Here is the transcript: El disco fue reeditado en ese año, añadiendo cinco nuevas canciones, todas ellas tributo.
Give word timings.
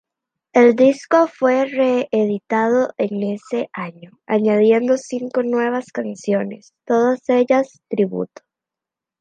El 0.53 0.75
disco 0.75 1.27
fue 1.27 1.63
reeditado 1.65 2.89
en 2.97 3.21
ese 3.33 3.69
año, 3.71 4.19
añadiendo 4.25 4.97
cinco 4.97 5.43
nuevas 5.43 5.91
canciones, 5.91 6.73
todas 6.87 7.19
ellas 7.29 7.83
tributo. 7.87 8.41